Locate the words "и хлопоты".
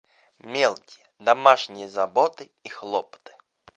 2.63-3.33